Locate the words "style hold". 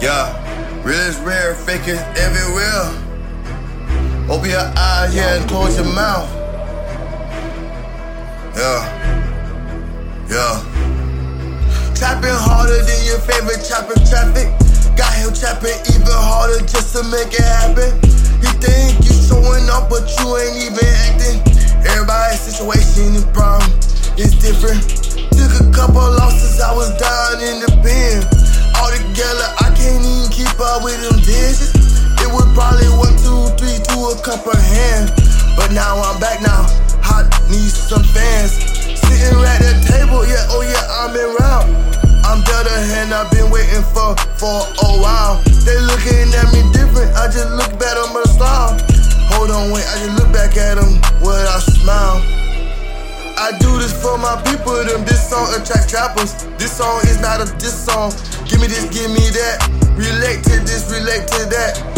48.32-49.50